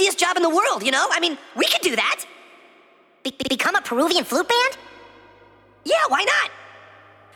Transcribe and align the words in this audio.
easiest 0.00 0.18
job 0.18 0.36
in 0.36 0.42
the 0.42 0.48
world, 0.48 0.82
you 0.82 0.90
know? 0.90 1.06
I 1.10 1.20
mean, 1.20 1.36
we 1.54 1.66
could 1.66 1.82
do 1.82 1.94
that. 1.96 2.24
Be- 3.22 3.34
become 3.48 3.74
a 3.76 3.82
Peruvian 3.82 4.24
flute 4.24 4.48
band? 4.48 4.78
Yeah, 5.84 5.96
why 6.08 6.24
not? 6.24 6.50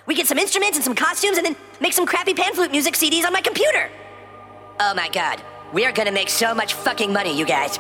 We 0.06 0.14
get 0.14 0.26
some 0.26 0.38
instruments 0.38 0.76
and 0.76 0.84
some 0.84 0.94
costumes 0.94 1.36
and 1.36 1.46
then 1.46 1.56
make 1.80 1.92
some 1.92 2.06
crappy 2.06 2.34
pan 2.34 2.54
flute 2.54 2.70
music 2.70 2.94
CDs 2.94 3.24
on 3.24 3.32
my 3.32 3.40
computer. 3.40 3.90
Oh 4.80 4.94
my 4.94 5.08
god, 5.08 5.42
we 5.72 5.84
are 5.84 5.92
gonna 5.92 6.12
make 6.12 6.28
so 6.28 6.54
much 6.54 6.74
fucking 6.74 7.12
money, 7.12 7.36
you 7.36 7.46
guys. 7.46 7.78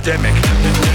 Epidemic. 0.00 0.89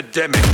Epidemic. 0.00 0.49